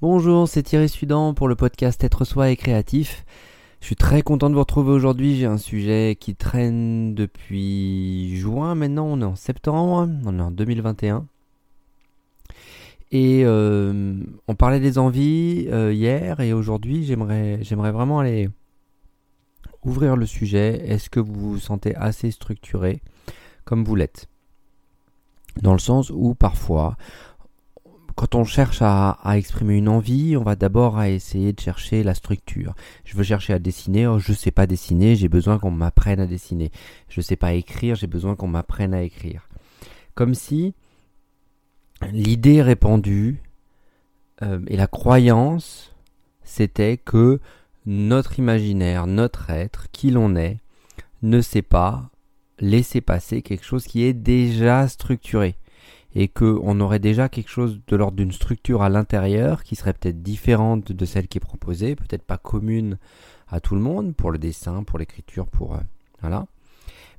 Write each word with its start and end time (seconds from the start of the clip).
Bonjour, 0.00 0.46
c'est 0.46 0.62
Thierry 0.62 0.88
Sudan 0.88 1.34
pour 1.34 1.48
le 1.48 1.56
podcast 1.56 2.04
Être 2.04 2.24
Soi 2.24 2.50
et 2.50 2.56
Créatif. 2.56 3.24
Je 3.80 3.86
suis 3.86 3.96
très 3.96 4.22
content 4.22 4.48
de 4.48 4.54
vous 4.54 4.60
retrouver 4.60 4.92
aujourd'hui. 4.92 5.34
J'ai 5.34 5.46
un 5.46 5.58
sujet 5.58 6.16
qui 6.20 6.36
traîne 6.36 7.16
depuis 7.16 8.36
juin 8.36 8.76
maintenant. 8.76 9.06
On 9.06 9.20
est 9.20 9.24
en 9.24 9.34
septembre, 9.34 10.08
on 10.24 10.38
est 10.38 10.40
en 10.40 10.52
2021. 10.52 11.26
Et 13.10 13.42
euh, 13.44 14.22
on 14.46 14.54
parlait 14.54 14.78
des 14.78 14.98
envies 14.98 15.66
euh, 15.68 15.92
hier 15.92 16.38
et 16.38 16.52
aujourd'hui 16.52 17.04
j'aimerais, 17.04 17.58
j'aimerais 17.62 17.90
vraiment 17.90 18.20
aller 18.20 18.50
ouvrir 19.84 20.14
le 20.14 20.26
sujet. 20.26 20.80
Est-ce 20.86 21.10
que 21.10 21.18
vous 21.18 21.34
vous 21.34 21.58
sentez 21.58 21.96
assez 21.96 22.30
structuré 22.30 23.02
comme 23.64 23.82
vous 23.82 23.96
l'êtes? 23.96 24.28
Dans 25.60 25.72
le 25.72 25.80
sens 25.80 26.10
où 26.10 26.36
parfois 26.36 26.96
quand 28.18 28.34
on 28.34 28.42
cherche 28.42 28.82
à, 28.82 29.16
exprimer 29.36 29.76
une 29.76 29.88
envie, 29.88 30.36
on 30.36 30.42
va 30.42 30.56
d'abord 30.56 31.00
essayer 31.04 31.52
de 31.52 31.60
chercher 31.60 32.02
la 32.02 32.16
structure. 32.16 32.74
Je 33.04 33.16
veux 33.16 33.22
chercher 33.22 33.52
à 33.52 33.60
dessiner, 33.60 34.08
oh, 34.08 34.18
je 34.18 34.32
ne 34.32 34.36
sais 34.36 34.50
pas 34.50 34.66
dessiner, 34.66 35.14
j'ai 35.14 35.28
besoin 35.28 35.60
qu'on 35.60 35.70
m'apprenne 35.70 36.18
à 36.18 36.26
dessiner. 36.26 36.72
Je 37.08 37.20
ne 37.20 37.22
sais 37.22 37.36
pas 37.36 37.52
écrire, 37.52 37.94
j'ai 37.94 38.08
besoin 38.08 38.34
qu'on 38.34 38.48
m'apprenne 38.48 38.92
à 38.92 39.02
écrire. 39.02 39.48
Comme 40.16 40.34
si 40.34 40.74
l'idée 42.10 42.60
répandue 42.60 43.40
euh, 44.42 44.58
et 44.66 44.76
la 44.76 44.88
croyance, 44.88 45.94
c'était 46.42 46.96
que 46.96 47.38
notre 47.86 48.40
imaginaire, 48.40 49.06
notre 49.06 49.48
être, 49.50 49.92
qui 49.92 50.10
l'on 50.10 50.34
est, 50.34 50.58
ne 51.22 51.40
sait 51.40 51.62
pas 51.62 52.10
laisser 52.58 53.00
passer 53.00 53.42
quelque 53.42 53.64
chose 53.64 53.86
qui 53.86 54.02
est 54.02 54.12
déjà 54.12 54.88
structuré 54.88 55.54
et 56.18 56.26
qu'on 56.26 56.80
aurait 56.80 56.98
déjà 56.98 57.28
quelque 57.28 57.48
chose 57.48 57.80
de 57.86 57.94
l'ordre 57.94 58.16
d'une 58.16 58.32
structure 58.32 58.82
à 58.82 58.88
l'intérieur 58.88 59.62
qui 59.62 59.76
serait 59.76 59.92
peut-être 59.92 60.20
différente 60.20 60.90
de 60.90 61.04
celle 61.04 61.28
qui 61.28 61.38
est 61.38 61.40
proposée, 61.40 61.94
peut-être 61.94 62.24
pas 62.24 62.38
commune 62.38 62.98
à 63.46 63.60
tout 63.60 63.76
le 63.76 63.80
monde 63.80 64.16
pour 64.16 64.32
le 64.32 64.38
dessin, 64.38 64.82
pour 64.82 64.98
l'écriture, 64.98 65.46
pour 65.46 65.76
euh, 65.76 65.80
voilà. 66.20 66.46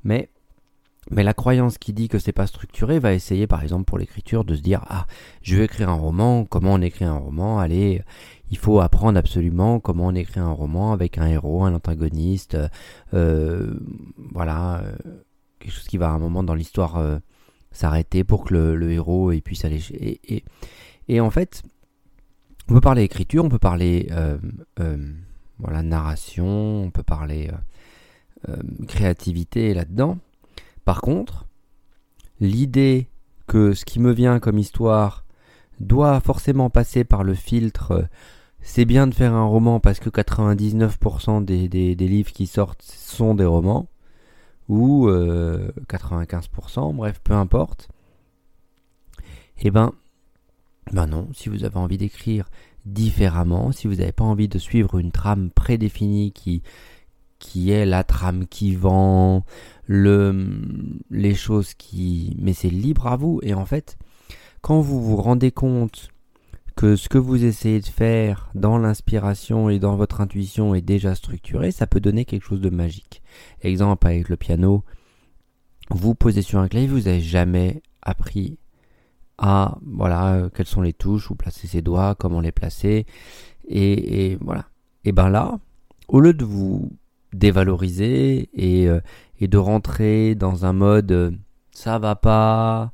Mais 0.03 0.27
mais 1.11 1.23
la 1.23 1.33
croyance 1.33 1.77
qui 1.77 1.93
dit 1.93 2.09
que 2.09 2.19
c'est 2.19 2.33
pas 2.33 2.45
structuré 2.45 2.99
va 2.99 3.13
essayer 3.13 3.47
par 3.47 3.63
exemple 3.63 3.85
pour 3.85 3.97
l'écriture 3.97 4.43
de 4.43 4.53
se 4.53 4.61
dire 4.61 4.81
ah 4.89 5.07
je 5.43 5.55
veux 5.55 5.63
écrire 5.63 5.87
un 5.87 5.93
roman, 5.93 6.43
comment 6.43 6.73
on 6.73 6.81
écrit 6.81 7.05
un 7.05 7.17
roman, 7.17 7.57
allez 7.57 8.03
il 8.51 8.57
faut 8.57 8.81
apprendre 8.81 9.17
absolument 9.17 9.79
comment 9.79 10.07
on 10.07 10.15
écrit 10.15 10.41
un 10.41 10.51
roman 10.51 10.91
avec 10.91 11.17
un 11.17 11.27
héros, 11.27 11.63
un 11.63 11.73
antagoniste, 11.73 12.57
euh, 13.13 13.79
voilà 14.33 14.81
euh, 14.81 14.91
quelque 15.59 15.71
chose 15.71 15.87
qui 15.87 15.97
va 15.97 16.09
à 16.09 16.11
un 16.11 16.19
moment 16.19 16.43
dans 16.43 16.53
l'histoire 16.53 16.97
s'arrêter 17.71 18.23
pour 18.23 18.45
que 18.45 18.53
le, 18.53 18.91
héros 18.91 19.31
puisse 19.43 19.65
aller. 19.65 19.81
Et, 19.93 20.43
et, 21.07 21.19
en 21.19 21.29
fait, 21.29 21.63
on 22.69 22.73
peut 22.73 22.81
parler 22.81 23.03
écriture, 23.03 23.43
on 23.43 23.49
peut 23.49 23.59
parler 23.59 24.07
euh, 24.11 24.37
euh, 24.79 24.97
narration, 25.83 26.83
on 26.83 26.91
peut 26.91 27.03
parler 27.03 27.49
euh, 28.47 28.55
créativité 28.87 29.73
là-dedans. 29.73 30.17
Par 30.85 31.01
contre, 31.01 31.47
l'idée 32.39 33.07
que 33.47 33.73
ce 33.73 33.85
qui 33.85 33.99
me 33.99 34.11
vient 34.11 34.39
comme 34.39 34.57
histoire 34.57 35.25
doit 35.79 36.19
forcément 36.19 36.69
passer 36.69 37.03
par 37.03 37.23
le 37.23 37.33
filtre 37.33 38.07
c'est 38.61 38.85
bien 38.85 39.07
de 39.07 39.13
faire 39.13 39.33
un 39.33 39.45
roman 39.45 39.79
parce 39.79 39.99
que 39.99 40.09
99% 40.09 41.45
des, 41.45 41.67
des, 41.67 41.95
livres 41.95 42.31
qui 42.31 42.45
sortent 42.45 42.83
sont 42.83 43.33
des 43.33 43.45
romans 43.45 43.87
ou 44.69 45.09
95%, 45.09 46.89
euh, 46.89 46.93
bref, 46.93 47.19
peu 47.23 47.33
importe. 47.33 47.89
Eh 49.61 49.71
ben, 49.71 49.91
ben 50.93 51.07
non, 51.07 51.27
si 51.33 51.49
vous 51.49 51.65
avez 51.65 51.77
envie 51.77 51.97
d'écrire 51.97 52.49
différemment, 52.85 53.71
si 53.71 53.87
vous 53.87 53.95
n'avez 53.95 54.11
pas 54.13 54.23
envie 54.23 54.47
de 54.47 54.57
suivre 54.57 54.97
une 54.97 55.11
trame 55.11 55.49
prédéfinie 55.49 56.31
qui, 56.31 56.61
qui 57.39 57.71
est 57.71 57.85
la 57.85 58.03
trame 58.03 58.47
qui 58.47 58.75
vend, 58.75 59.43
le, 59.85 60.61
les 61.09 61.35
choses 61.35 61.73
qui... 61.73 62.37
Mais 62.39 62.53
c'est 62.53 62.69
libre 62.69 63.07
à 63.07 63.17
vous. 63.17 63.39
Et 63.43 63.53
en 63.53 63.65
fait, 63.65 63.97
quand 64.61 64.79
vous 64.79 65.01
vous 65.01 65.17
rendez 65.17 65.51
compte 65.51 66.09
que 66.79 66.95
ce 66.95 67.09
que 67.09 67.17
vous 67.17 67.43
essayez 67.43 67.81
de 67.81 67.85
faire 67.87 68.49
dans 68.55 68.77
l'inspiration 68.77 69.69
et 69.69 69.79
dans 69.79 69.97
votre 69.97 70.21
intuition 70.21 70.73
est 70.73 70.81
déjà 70.81 71.13
structuré, 71.13 71.71
ça 71.71 71.87
peut 71.87 71.99
donner 71.99 72.23
quelque 72.23 72.45
chose 72.45 72.61
de 72.61 72.69
magique. 72.69 73.21
Exemple 73.63 74.07
avec 74.07 74.29
le 74.29 74.37
piano, 74.37 74.85
vous 75.89 76.15
posez 76.15 76.41
sur 76.41 76.59
un 76.59 76.69
clavier, 76.69 76.87
vous 76.87 77.01
n'avez 77.01 77.19
jamais 77.19 77.83
appris 78.01 78.59
à 79.37 79.77
voilà 79.85 80.35
euh, 80.35 80.49
quelles 80.49 80.67
sont 80.67 80.81
les 80.81 80.93
touches, 80.93 81.29
où 81.29 81.35
placer 81.35 81.67
ses 81.67 81.81
doigts, 81.81 82.15
comment 82.15 82.39
les 82.39 82.53
placer, 82.53 83.05
et, 83.67 84.37
voilà. 84.39 84.63
Et 85.03 85.11
ben 85.11 85.27
là, 85.27 85.59
au 86.07 86.21
lieu 86.21 86.33
de 86.33 86.45
vous 86.45 86.93
dévaloriser 87.33 88.49
et, 88.53 88.87
euh, 88.87 89.01
et 89.41 89.49
de 89.49 89.57
rentrer 89.57 90.33
dans 90.33 90.65
un 90.65 90.71
mode 90.71 91.11
euh, 91.11 91.31
ça 91.71 91.99
va 91.99 92.15
pas, 92.15 92.93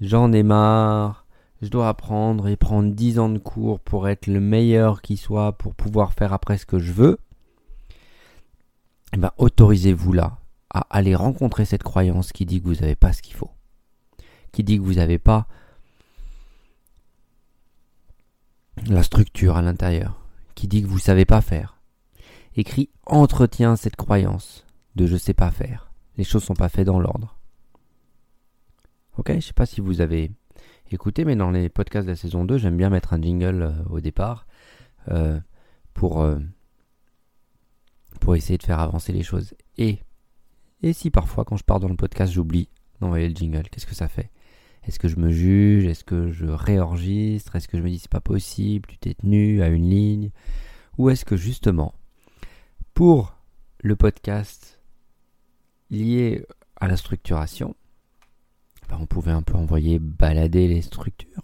j'en 0.00 0.32
ai 0.32 0.42
marre, 0.42 1.17
je 1.62 1.68
dois 1.68 1.88
apprendre 1.88 2.48
et 2.48 2.56
prendre 2.56 2.92
10 2.92 3.18
ans 3.18 3.28
de 3.28 3.38
cours 3.38 3.80
pour 3.80 4.08
être 4.08 4.26
le 4.26 4.40
meilleur 4.40 5.02
qui 5.02 5.16
soit 5.16 5.52
pour 5.52 5.74
pouvoir 5.74 6.12
faire 6.12 6.32
après 6.32 6.58
ce 6.58 6.66
que 6.66 6.78
je 6.78 6.92
veux, 6.92 7.18
eh 9.12 9.16
ben, 9.16 9.32
autorisez-vous 9.38 10.12
là 10.12 10.38
à 10.70 10.86
aller 10.90 11.14
rencontrer 11.14 11.64
cette 11.64 11.82
croyance 11.82 12.32
qui 12.32 12.46
dit 12.46 12.60
que 12.60 12.68
vous 12.68 12.74
n'avez 12.74 12.94
pas 12.94 13.12
ce 13.12 13.22
qu'il 13.22 13.34
faut, 13.34 13.50
qui 14.52 14.62
dit 14.62 14.78
que 14.78 14.82
vous 14.82 14.94
n'avez 14.94 15.18
pas 15.18 15.46
la 18.86 19.02
structure 19.02 19.56
à 19.56 19.62
l'intérieur, 19.62 20.20
qui 20.54 20.68
dit 20.68 20.82
que 20.82 20.86
vous 20.86 20.96
ne 20.96 21.00
savez 21.00 21.24
pas 21.24 21.40
faire. 21.40 21.80
Écrit 22.56 22.90
entretient 23.06 23.76
cette 23.76 23.96
croyance 23.96 24.64
de 24.94 25.06
je 25.06 25.16
sais 25.16 25.34
pas 25.34 25.50
faire. 25.50 25.90
Les 26.16 26.24
choses 26.24 26.44
sont 26.44 26.54
pas 26.54 26.68
faites 26.68 26.86
dans 26.86 26.98
l'ordre. 26.98 27.36
Ok, 29.16 29.32
je 29.34 29.40
sais 29.40 29.52
pas 29.52 29.66
si 29.66 29.80
vous 29.80 30.00
avez 30.00 30.30
écoutez, 30.90 31.24
mais 31.24 31.36
dans 31.36 31.50
les 31.50 31.68
podcasts 31.68 32.06
de 32.06 32.12
la 32.12 32.16
saison 32.16 32.44
2, 32.44 32.58
j'aime 32.58 32.76
bien 32.76 32.90
mettre 32.90 33.12
un 33.12 33.20
jingle 33.20 33.62
euh, 33.62 33.84
au 33.90 34.00
départ 34.00 34.46
euh, 35.10 35.38
pour, 35.94 36.22
euh, 36.22 36.38
pour 38.20 38.36
essayer 38.36 38.58
de 38.58 38.62
faire 38.62 38.80
avancer 38.80 39.12
les 39.12 39.22
choses. 39.22 39.54
Et, 39.76 39.98
et 40.82 40.92
si 40.92 41.10
parfois, 41.10 41.44
quand 41.44 41.56
je 41.56 41.64
pars 41.64 41.80
dans 41.80 41.88
le 41.88 41.96
podcast, 41.96 42.32
j'oublie 42.32 42.68
d'envoyer 43.00 43.28
le 43.28 43.34
jingle, 43.34 43.68
qu'est-ce 43.70 43.86
que 43.86 43.94
ça 43.94 44.08
fait? 44.08 44.30
Est-ce 44.84 44.98
que 44.98 45.08
je 45.08 45.16
me 45.16 45.30
juge? 45.30 45.86
Est-ce 45.86 46.04
que 46.04 46.30
je 46.30 46.46
réenregistre? 46.46 47.56
Est-ce 47.56 47.68
que 47.68 47.76
je 47.76 47.82
me 47.82 47.90
dis 47.90 47.98
c'est 47.98 48.10
pas 48.10 48.20
possible, 48.20 48.88
tu 48.88 48.98
t'es 48.98 49.14
tenu 49.14 49.62
à 49.62 49.68
une 49.68 49.88
ligne? 49.88 50.30
Ou 50.96 51.10
est-ce 51.10 51.24
que 51.24 51.36
justement, 51.36 51.94
pour 52.94 53.36
le 53.80 53.96
podcast 53.96 54.80
lié 55.90 56.44
à 56.76 56.88
la 56.88 56.96
structuration, 56.96 57.76
bah, 58.88 58.98
on 59.00 59.06
pouvait 59.06 59.32
un 59.32 59.42
peu 59.42 59.54
envoyer 59.54 59.98
balader 59.98 60.68
les 60.68 60.82
structures. 60.82 61.42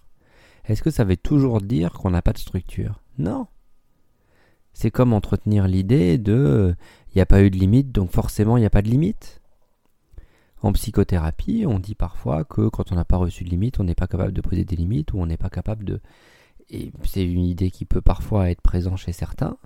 Est-ce 0.65 0.83
que 0.83 0.91
ça 0.91 1.05
veut 1.05 1.17
toujours 1.17 1.61
dire 1.61 1.93
qu'on 1.93 2.11
n'a 2.11 2.23
pas 2.23 2.33
de 2.33 2.39
structure? 2.39 3.01
Non. 3.19 3.47
C'est 4.73 4.91
comme 4.91 5.13
entretenir 5.13 5.69
l'idée 5.69 6.19
de 6.19 6.75
il 7.11 7.19
n'y 7.19 7.23
a 7.23 7.27
pas 7.27 7.43
eu 7.43 7.51
de 7.51 7.57
limite, 7.57 7.93
donc 7.93 8.11
forcément 8.11 8.57
il 8.57 8.61
n'y 8.61 8.67
a 8.67 8.71
pas 8.71 8.83
de 8.83 8.89
limite. 8.89 9.41
En 10.63 10.73
psychothérapie, 10.73 11.65
on 11.67 11.79
dit 11.79 11.95
parfois 11.95 12.45
que 12.45 12.69
quand 12.69 12.91
on 12.91 12.95
n'a 12.95 13.05
pas 13.05 13.19
reçu 13.19 13.45
de 13.45 13.51
limite, 13.51 13.79
on 13.79 13.85
n'est 13.85 13.95
pas 13.95 14.07
capable 14.07 14.33
de 14.33 14.41
poser 14.41 14.65
des 14.65 14.77
limites 14.77 15.13
ou 15.13 15.19
on 15.19 15.27
n'est 15.27 15.37
pas 15.37 15.51
capable 15.51 15.85
de. 15.85 16.01
Et 16.71 16.91
c'est 17.05 17.25
une 17.25 17.45
idée 17.45 17.71
qui 17.71 17.85
peut 17.85 18.01
parfois 18.01 18.51
être 18.51 18.63
présente 18.63 18.97
chez 18.97 19.13
certains, 19.13 19.59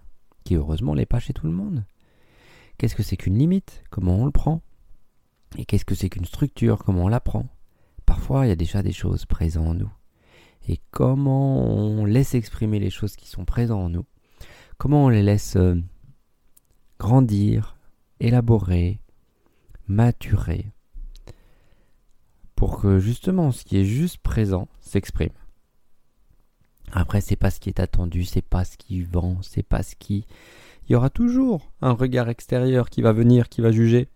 qui 0.44 0.56
heureusement 0.56 0.96
n'est 0.96 1.06
pas 1.06 1.20
chez 1.20 1.32
tout 1.32 1.46
le 1.46 1.52
monde. 1.52 1.84
Qu'est-ce 2.76 2.96
que 2.96 3.04
c'est 3.04 3.16
qu'une 3.16 3.38
limite? 3.38 3.84
Comment 3.90 4.16
on 4.16 4.26
le 4.26 4.32
prend? 4.32 4.60
Et 5.56 5.64
qu'est-ce 5.64 5.84
que 5.84 5.94
c'est 5.94 6.10
qu'une 6.10 6.24
structure? 6.24 6.84
Comment 6.84 7.04
on 7.04 7.08
la 7.08 7.20
prend? 7.20 7.46
Parfois 8.08 8.46
il 8.46 8.48
y 8.48 8.52
a 8.52 8.56
déjà 8.56 8.82
des 8.82 8.92
choses 8.92 9.26
présentes 9.26 9.66
en 9.66 9.74
nous. 9.74 9.92
Et 10.66 10.80
comment 10.90 11.62
on 11.62 12.06
laisse 12.06 12.34
exprimer 12.34 12.78
les 12.78 12.88
choses 12.88 13.16
qui 13.16 13.28
sont 13.28 13.44
présentes 13.44 13.84
en 13.84 13.90
nous, 13.90 14.06
comment 14.78 15.04
on 15.04 15.08
les 15.10 15.22
laisse 15.22 15.56
euh, 15.56 15.74
grandir, 16.98 17.76
élaborer, 18.18 18.98
maturer, 19.88 20.72
pour 22.56 22.80
que 22.80 22.98
justement 22.98 23.52
ce 23.52 23.62
qui 23.62 23.76
est 23.76 23.84
juste 23.84 24.18
présent 24.18 24.68
s'exprime. 24.80 25.36
Après, 26.92 27.20
c'est 27.20 27.36
pas 27.36 27.50
ce 27.50 27.60
qui 27.60 27.68
est 27.68 27.78
attendu, 27.78 28.24
c'est 28.24 28.40
pas 28.40 28.64
ce 28.64 28.78
qui 28.78 29.02
vend, 29.02 29.36
c'est 29.42 29.62
pas 29.62 29.82
ce 29.82 29.94
qui. 29.96 30.24
Il 30.88 30.92
y 30.92 30.96
aura 30.96 31.10
toujours 31.10 31.70
un 31.82 31.92
regard 31.92 32.30
extérieur 32.30 32.88
qui 32.88 33.02
va 33.02 33.12
venir, 33.12 33.50
qui 33.50 33.60
va 33.60 33.70
juger 33.70 34.08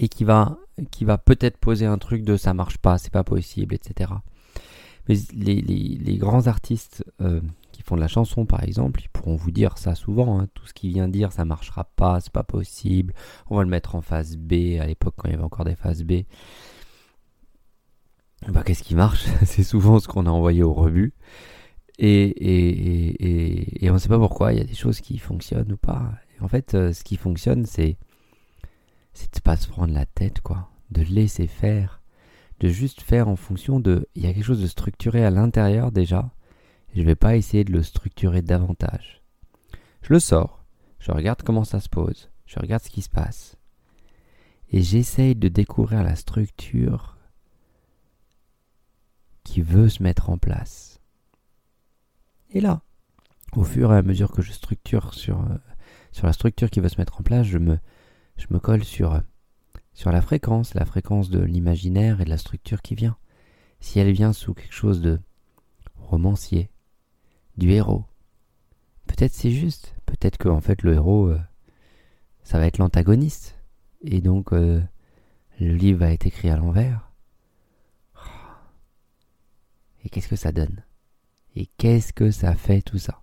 et 0.00 0.08
qui 0.08 0.24
va, 0.24 0.58
qui 0.90 1.04
va 1.04 1.18
peut-être 1.18 1.58
poser 1.58 1.84
un 1.84 1.98
truc 1.98 2.24
de 2.24 2.36
ça 2.36 2.54
marche 2.54 2.78
pas, 2.78 2.96
c'est 2.96 3.12
pas 3.12 3.22
possible, 3.22 3.74
etc. 3.74 4.10
Mais 5.08 5.14
les, 5.34 5.60
les, 5.60 6.16
grands 6.16 6.46
artistes 6.46 7.04
euh, 7.20 7.40
qui 7.70 7.82
font 7.82 7.96
de 7.96 8.00
la 8.00 8.08
chanson, 8.08 8.46
par 8.46 8.62
exemple, 8.64 9.02
ils 9.02 9.10
pourront 9.10 9.36
vous 9.36 9.50
dire 9.50 9.76
ça 9.76 9.94
souvent. 9.94 10.40
Hein, 10.40 10.48
tout 10.54 10.66
ce 10.66 10.72
qui 10.72 10.88
vient 10.88 11.08
dire 11.08 11.32
ça 11.32 11.44
marchera 11.44 11.84
pas, 11.84 12.20
c'est 12.20 12.32
pas 12.32 12.44
possible. 12.44 13.12
On 13.50 13.56
va 13.56 13.62
le 13.62 13.68
mettre 13.68 13.94
en 13.94 14.00
phase 14.00 14.36
B. 14.36 14.78
À 14.80 14.86
l'époque, 14.86 15.14
quand 15.16 15.28
il 15.28 15.32
y 15.32 15.34
avait 15.34 15.44
encore 15.44 15.66
des 15.66 15.74
phases 15.74 16.02
B. 16.02 16.22
Bah, 18.48 18.62
qu'est-ce 18.64 18.82
qui 18.82 18.94
marche? 18.94 19.26
C'est 19.44 19.64
souvent 19.64 19.98
ce 20.00 20.08
qu'on 20.08 20.24
a 20.26 20.30
envoyé 20.30 20.62
au 20.62 20.72
rebut. 20.72 21.12
Et, 21.98 22.22
et, 22.22 23.84
et, 23.84 23.90
on 23.90 23.94
ne 23.94 23.98
sait 23.98 24.08
pas 24.08 24.18
pourquoi, 24.18 24.54
il 24.54 24.58
y 24.58 24.62
a 24.62 24.64
des 24.64 24.74
choses 24.74 25.02
qui 25.02 25.18
fonctionnent 25.18 25.72
ou 25.72 25.76
pas. 25.76 26.14
en 26.40 26.48
fait, 26.48 26.74
euh, 26.74 26.94
ce 26.94 27.04
qui 27.04 27.16
fonctionne, 27.16 27.66
c'est, 27.66 27.98
c'est 29.12 29.34
de 29.34 29.40
pas 29.40 29.56
se 29.56 29.68
prendre 29.68 29.92
la 29.92 30.06
tête, 30.06 30.40
quoi. 30.40 30.70
De 30.90 31.02
laisser 31.02 31.46
faire. 31.46 32.02
De 32.60 32.68
juste 32.68 33.00
faire 33.00 33.28
en 33.28 33.36
fonction 33.36 33.80
de. 33.80 34.08
Il 34.14 34.22
y 34.22 34.26
a 34.26 34.32
quelque 34.32 34.44
chose 34.44 34.62
de 34.62 34.66
structuré 34.66 35.24
à 35.24 35.30
l'intérieur 35.30 35.92
déjà. 35.92 36.30
Je 36.94 37.02
vais 37.02 37.14
pas 37.14 37.36
essayer 37.36 37.64
de 37.64 37.72
le 37.72 37.82
structurer 37.82 38.42
davantage. 38.42 39.22
Je 40.02 40.12
le 40.12 40.20
sors. 40.20 40.64
Je 40.98 41.12
regarde 41.12 41.42
comment 41.42 41.64
ça 41.64 41.80
se 41.80 41.88
pose. 41.88 42.30
Je 42.46 42.58
regarde 42.58 42.82
ce 42.82 42.90
qui 42.90 43.02
se 43.02 43.08
passe. 43.08 43.56
Et 44.70 44.82
j'essaye 44.82 45.34
de 45.34 45.48
découvrir 45.48 46.02
la 46.02 46.16
structure 46.16 47.16
qui 49.44 49.62
veut 49.62 49.88
se 49.88 50.02
mettre 50.02 50.30
en 50.30 50.38
place. 50.38 51.00
Et 52.52 52.60
là, 52.60 52.82
au 53.52 53.64
fur 53.64 53.92
et 53.92 53.96
à 53.96 54.02
mesure 54.02 54.30
que 54.30 54.42
je 54.42 54.52
structure 54.52 55.14
sur, 55.14 55.40
euh, 55.40 55.56
sur 56.12 56.26
la 56.26 56.32
structure 56.32 56.70
qui 56.70 56.80
veut 56.80 56.88
se 56.88 56.98
mettre 56.98 57.20
en 57.20 57.24
place, 57.24 57.46
je 57.46 57.58
me, 57.58 57.78
je 58.40 58.46
me 58.50 58.58
colle 58.58 58.84
sur, 58.84 59.12
euh, 59.14 59.20
la 60.06 60.22
fréquence, 60.22 60.74
la 60.74 60.86
fréquence 60.86 61.28
de 61.28 61.40
l'imaginaire 61.40 62.20
et 62.20 62.24
de 62.24 62.30
la 62.30 62.38
structure 62.38 62.80
qui 62.80 62.94
vient. 62.94 63.16
Si 63.80 63.98
elle 63.98 64.12
vient 64.12 64.32
sous 64.32 64.54
quelque 64.54 64.72
chose 64.72 65.00
de 65.02 65.20
romancier, 65.96 66.70
du 67.58 67.70
héros, 67.70 68.06
peut-être 69.06 69.34
c'est 69.34 69.50
juste, 69.50 69.94
peut-être 70.06 70.38
que 70.38 70.48
en 70.48 70.60
fait 70.60 70.82
le 70.82 70.94
héros, 70.94 71.28
euh, 71.28 71.40
ça 72.42 72.58
va 72.58 72.66
être 72.66 72.78
l'antagoniste, 72.78 73.58
et 74.02 74.22
donc 74.22 74.52
le 74.52 74.88
livre 75.58 76.00
va 76.00 76.12
être 76.12 76.26
écrit 76.26 76.48
à 76.48 76.56
l'envers. 76.56 77.10
Et 80.02 80.08
qu'est-ce 80.08 80.28
que 80.28 80.36
ça 80.36 80.50
donne? 80.50 80.82
Et 81.56 81.66
qu'est-ce 81.76 82.14
que 82.14 82.30
ça 82.30 82.54
fait 82.54 82.80
tout 82.80 82.98
ça? 82.98 83.22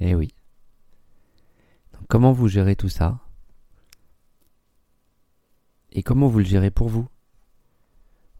Eh 0.00 0.14
oui. 0.14 0.34
Comment 2.14 2.30
vous 2.30 2.46
gérez 2.46 2.76
tout 2.76 2.88
ça? 2.88 3.18
Et 5.90 6.04
comment 6.04 6.28
vous 6.28 6.38
le 6.38 6.44
gérez 6.44 6.70
pour 6.70 6.88
vous? 6.88 7.08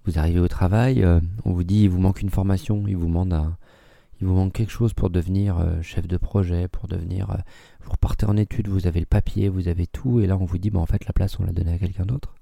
Vous 0.04 0.16
arrivez 0.16 0.38
au 0.38 0.46
travail, 0.46 1.02
euh, 1.02 1.18
on 1.44 1.52
vous 1.54 1.64
dit 1.64 1.82
il 1.82 1.88
vous 1.88 1.98
manque 1.98 2.22
une 2.22 2.30
formation, 2.30 2.86
il 2.86 2.96
vous 2.96 3.08
manque 3.08 4.52
quelque 4.52 4.70
chose 4.70 4.92
pour 4.92 5.10
devenir 5.10 5.58
euh, 5.58 5.82
chef 5.82 6.06
de 6.06 6.16
projet, 6.16 6.68
pour 6.68 6.86
devenir 6.86 7.32
euh, 7.32 7.38
vous 7.80 7.90
repartez 7.90 8.26
en 8.26 8.36
études, 8.36 8.68
vous 8.68 8.86
avez 8.86 9.00
le 9.00 9.06
papier, 9.06 9.48
vous 9.48 9.66
avez 9.66 9.88
tout 9.88 10.20
et 10.20 10.28
là 10.28 10.36
on 10.36 10.44
vous 10.44 10.58
dit 10.58 10.70
bah 10.70 10.78
en 10.78 10.86
fait 10.86 11.04
la 11.04 11.12
place 11.12 11.40
on 11.40 11.44
l'a 11.44 11.50
donnée 11.50 11.72
à 11.72 11.78
quelqu'un 11.78 12.06
d'autre. 12.06 12.32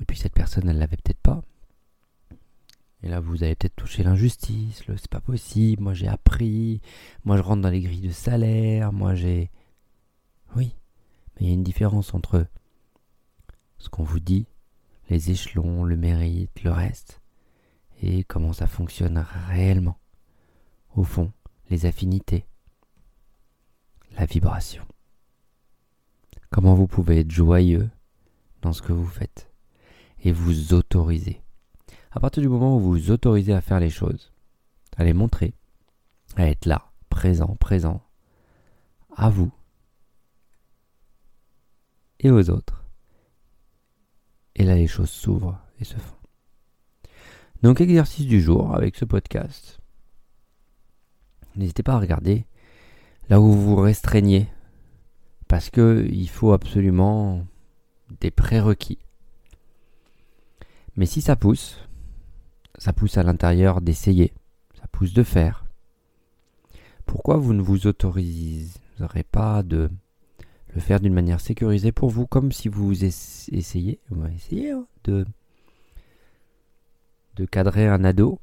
Et 0.00 0.04
puis 0.04 0.18
cette 0.18 0.34
personne, 0.34 0.68
elle 0.68 0.78
l'avait 0.78 0.96
peut-être. 0.96 1.15
Et 3.06 3.08
là, 3.08 3.20
vous 3.20 3.44
avez 3.44 3.54
peut-être 3.54 3.76
touché 3.76 4.02
l'injustice, 4.02 4.84
le 4.88 4.96
c'est 4.96 5.08
pas 5.08 5.20
possible, 5.20 5.80
moi 5.80 5.94
j'ai 5.94 6.08
appris, 6.08 6.80
moi 7.24 7.36
je 7.36 7.42
rentre 7.42 7.62
dans 7.62 7.70
les 7.70 7.80
grilles 7.80 8.00
de 8.00 8.10
salaire, 8.10 8.92
moi 8.92 9.14
j'ai. 9.14 9.52
Oui, 10.56 10.74
mais 11.36 11.42
il 11.42 11.46
y 11.46 11.50
a 11.52 11.54
une 11.54 11.62
différence 11.62 12.14
entre 12.14 12.48
ce 13.78 13.88
qu'on 13.88 14.02
vous 14.02 14.18
dit, 14.18 14.48
les 15.08 15.30
échelons, 15.30 15.84
le 15.84 15.96
mérite, 15.96 16.64
le 16.64 16.72
reste, 16.72 17.22
et 18.02 18.24
comment 18.24 18.52
ça 18.52 18.66
fonctionne 18.66 19.24
réellement. 19.50 20.00
Au 20.96 21.04
fond, 21.04 21.30
les 21.70 21.86
affinités, 21.86 22.44
la 24.18 24.26
vibration. 24.26 24.84
Comment 26.50 26.74
vous 26.74 26.88
pouvez 26.88 27.20
être 27.20 27.30
joyeux 27.30 27.88
dans 28.62 28.72
ce 28.72 28.82
que 28.82 28.92
vous 28.92 29.06
faites 29.06 29.48
et 30.24 30.32
vous 30.32 30.74
autorisez. 30.74 31.40
À 32.16 32.20
partir 32.20 32.42
du 32.42 32.48
moment 32.48 32.76
où 32.76 32.80
vous 32.80 32.92
vous 32.92 33.10
autorisez 33.10 33.52
à 33.52 33.60
faire 33.60 33.78
les 33.78 33.90
choses, 33.90 34.32
à 34.96 35.04
les 35.04 35.12
montrer, 35.12 35.52
à 36.36 36.48
être 36.48 36.64
là, 36.64 36.90
présent, 37.10 37.56
présent, 37.56 38.02
à 39.14 39.28
vous 39.28 39.52
et 42.20 42.30
aux 42.30 42.48
autres, 42.48 42.86
et 44.54 44.64
là 44.64 44.76
les 44.76 44.86
choses 44.86 45.10
s'ouvrent 45.10 45.60
et 45.78 45.84
se 45.84 45.96
font. 45.96 46.16
Donc 47.62 47.82
exercice 47.82 48.24
du 48.24 48.40
jour 48.40 48.74
avec 48.74 48.96
ce 48.96 49.04
podcast. 49.04 49.78
N'hésitez 51.54 51.82
pas 51.82 51.96
à 51.96 52.00
regarder 52.00 52.46
là 53.28 53.42
où 53.42 53.52
vous 53.52 53.76
vous 53.76 53.76
restreignez, 53.76 54.48
parce 55.48 55.68
que 55.68 56.08
il 56.10 56.30
faut 56.30 56.54
absolument 56.54 57.46
des 58.20 58.30
prérequis 58.30 58.98
mais 60.96 61.04
si 61.04 61.20
ça 61.20 61.36
pousse, 61.36 61.78
ça 62.78 62.92
pousse 62.92 63.18
à 63.18 63.22
l'intérieur 63.22 63.80
d'essayer, 63.80 64.32
ça 64.78 64.86
pousse 64.92 65.12
de 65.12 65.22
faire. 65.22 65.64
Pourquoi 67.06 67.36
vous 67.36 67.54
ne 67.54 67.62
vous 67.62 67.86
autoriserez 67.86 69.22
pas 69.30 69.62
de 69.62 69.90
le 70.74 70.80
faire 70.80 71.00
d'une 71.00 71.14
manière 71.14 71.40
sécurisée 71.40 71.92
pour 71.92 72.10
vous, 72.10 72.26
comme 72.26 72.52
si 72.52 72.68
vous 72.68 73.04
essayez, 73.04 74.00
essayer 74.34 74.70
hein, 74.72 74.86
de, 75.04 75.24
de 77.36 77.44
cadrer 77.44 77.86
un 77.86 78.04
ado? 78.04 78.40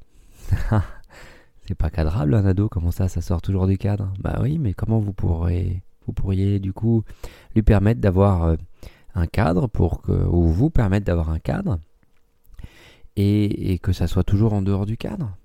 C'est 1.66 1.74
pas 1.74 1.88
cadrable 1.88 2.34
un 2.34 2.44
ado, 2.44 2.68
comment 2.68 2.90
ça, 2.90 3.08
ça 3.08 3.22
sort 3.22 3.40
toujours 3.40 3.66
du 3.66 3.78
cadre 3.78 4.12
Bah 4.18 4.38
oui, 4.42 4.58
mais 4.58 4.74
comment 4.74 4.98
vous 4.98 5.14
pourrez, 5.14 5.82
vous 6.06 6.12
pourriez 6.12 6.58
du 6.58 6.74
coup 6.74 7.04
lui 7.54 7.62
permettre 7.62 8.02
d'avoir 8.02 8.44
euh, 8.44 8.56
un 9.14 9.26
cadre 9.26 9.66
pour 9.66 10.02
que, 10.02 10.12
ou 10.12 10.42
vous 10.42 10.68
permettre 10.68 11.06
d'avoir 11.06 11.30
un 11.30 11.38
cadre? 11.38 11.78
Et, 13.16 13.78
que 13.82 13.92
ça 13.92 14.06
soit 14.06 14.24
toujours 14.24 14.52
en 14.52 14.62
dehors 14.62 14.86
du 14.86 14.96
cadre. 14.96 15.36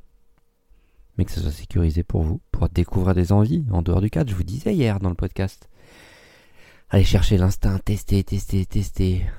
Mais 1.17 1.25
que 1.25 1.31
ça 1.31 1.41
soit 1.41 1.51
sécurisé 1.51 2.03
pour 2.03 2.23
vous, 2.23 2.39
pour 2.51 2.69
découvrir 2.69 3.13
des 3.13 3.31
envies 3.31 3.65
en 3.71 3.81
dehors 3.81 4.01
du 4.01 4.09
cadre. 4.09 4.29
Je 4.29 4.35
vous 4.35 4.43
disais 4.43 4.73
hier 4.73 4.99
dans 4.99 5.09
le 5.09 5.15
podcast. 5.15 5.69
Allez 6.89 7.03
chercher 7.03 7.37
l'instinct, 7.37 7.77
tester, 7.79 8.23
tester, 8.23 8.65
tester. 8.65 9.29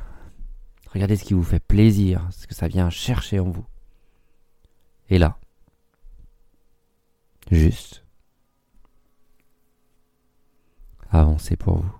Regardez 0.93 1.17
ce 1.17 1.25
qui 1.25 1.35
vous 1.35 1.43
fait 1.43 1.61
plaisir, 1.61 2.29
ce 2.31 2.47
que 2.47 2.55
ça 2.55 2.69
vient 2.69 2.91
chercher 2.91 3.41
en 3.41 3.50
vous. 3.50 3.67
Et 5.09 5.19
là, 5.19 5.38
juste, 7.50 8.05
avancez 11.11 11.56
pour 11.56 11.79
vous. 11.79 11.94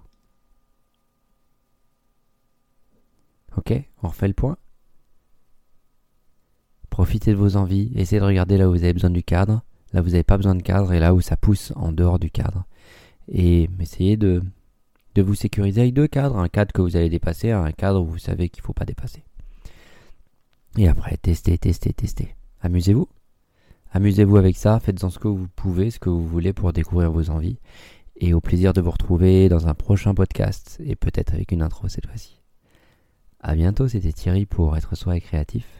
Ok, 3.56 3.73
on 4.03 4.09
refait 4.09 4.29
le 4.29 4.35
point 4.35 4.56
Profitez 7.00 7.31
de 7.31 7.38
vos 7.38 7.56
envies, 7.56 7.91
essayez 7.94 8.20
de 8.20 8.26
regarder 8.26 8.58
là 8.58 8.69
où 8.69 8.73
vous 8.73 8.85
avez 8.85 8.93
besoin 8.93 9.08
du 9.08 9.23
cadre, 9.23 9.62
là 9.94 10.03
où 10.03 10.05
vous 10.05 10.10
n'avez 10.10 10.22
pas 10.22 10.36
besoin 10.36 10.55
de 10.55 10.60
cadre 10.60 10.93
et 10.93 11.01
là 11.01 11.15
où 11.15 11.22
ça 11.22 11.34
pousse 11.34 11.72
en 11.75 11.93
dehors 11.93 12.19
du 12.19 12.31
cadre. 12.31 12.67
Et 13.27 13.70
essayez 13.81 14.19
de, 14.19 14.43
vous 15.17 15.34
sécuriser 15.34 15.81
avec 15.81 15.94
deux 15.94 16.08
cadres, 16.08 16.36
un 16.36 16.51
cadre 16.51 16.72
que 16.72 16.82
vous 16.82 16.96
allez 16.96 17.08
dépasser, 17.08 17.53
un 17.53 17.72
cadre 17.72 18.03
où 18.03 18.05
vous 18.05 18.19
savez 18.19 18.51
qu'il 18.51 18.60
ne 18.60 18.67
faut 18.67 18.75
pas 18.75 18.84
dépasser. 18.84 19.25
Et 20.77 20.89
après, 20.89 21.17
testez, 21.17 21.56
testez, 21.56 21.94
testez. 21.94 22.34
Amusez-vous. 22.60 23.08
Amusez-vous 23.93 24.36
avec 24.36 24.58
ça, 24.58 24.79
faites-en 24.79 25.08
ce 25.08 25.19
que 25.19 25.29
vous 25.29 25.48
pouvez, 25.56 25.91
ce 25.91 26.01
que 26.01 26.10
vous 26.10 26.29
voulez 26.29 26.53
pour 26.53 26.75
découvrir 26.75 27.10
vos 27.10 27.31
envies. 27.31 27.56
Et 28.17 28.34
au 28.34 28.43
plaisir 28.43 28.75
de 28.75 28.82
vous 28.82 28.91
retrouver 28.91 29.48
dans 29.48 29.69
un 29.69 29.75
prochain 29.75 30.13
podcast, 30.13 30.79
et 30.84 30.96
peut-être 30.96 31.32
avec 31.32 31.51
une 31.51 31.63
intro 31.63 31.89
cette 31.89 32.08
fois-ci. 32.08 32.43
A 33.41 33.55
bientôt, 33.55 33.89
c'était 33.89 34.13
Thierry 34.13 34.44
pour 34.44 34.77
être 34.77 34.94
soi 34.96 35.17
et 35.17 35.22
créatif 35.22 35.80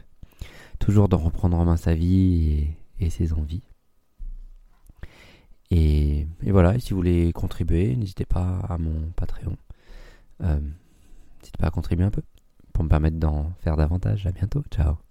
toujours 0.91 1.07
reprendre 1.09 1.57
en 1.57 1.63
main 1.63 1.77
sa 1.77 1.95
vie 1.95 2.67
et, 2.99 3.09
ses 3.09 3.31
envies. 3.31 3.63
Et, 5.69 6.27
voilà, 6.43 6.77
si 6.79 6.89
vous 6.89 6.97
voulez 6.97 7.31
contribuer, 7.31 7.95
n'hésitez 7.95 8.25
pas 8.25 8.59
à 8.67 8.77
mon 8.77 9.09
Patreon. 9.15 9.55
Euh, 10.43 10.59
n'hésitez 11.39 11.57
pas 11.57 11.67
à 11.67 11.71
contribuer 11.71 12.03
un 12.03 12.11
peu 12.11 12.23
pour 12.73 12.83
me 12.83 12.89
permettre 12.89 13.17
d'en 13.17 13.53
faire 13.61 13.77
davantage. 13.77 14.27
À 14.27 14.31
bientôt, 14.31 14.63
ciao 14.69 15.10